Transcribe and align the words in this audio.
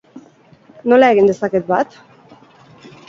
Nola 0.93 1.09
egin 1.15 1.29
dezaket 1.33 1.69
bat? 1.71 1.99